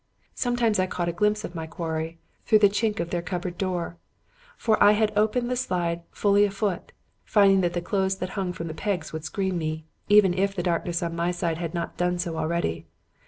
[0.33, 2.17] Sometimes I caught a glimpse of my quarry
[2.47, 3.97] through the chink of their cupboard door;
[4.57, 6.91] for I had opened the slide fully a foot,
[7.23, 10.63] finding that the clothes that hung from the pegs would screen me, even if the
[10.63, 12.87] darkness on my side had not done so already.